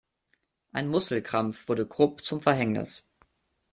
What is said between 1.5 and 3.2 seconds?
wurde Krupp zum Verhängnis.